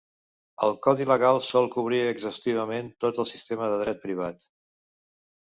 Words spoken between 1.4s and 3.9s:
sol cobrir exhaustivament tot el sistema de